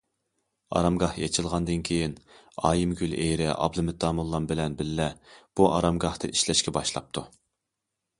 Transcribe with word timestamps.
ئارامگاھ 0.77 1.17
ئېچىلغاندىن 1.25 1.83
كېيىن 1.89 2.15
ئايىمگۈل 2.69 3.13
ئېرى 3.25 3.49
ئابلىمىت 3.57 3.99
داموللا 4.05 4.39
بىلەن 4.53 4.79
بىللە 4.81 5.07
بۇ 5.61 5.69
ئارامگاھتا 5.77 6.31
ئىشلەشكە 6.33 6.75
باشلاپتۇ. 6.79 7.25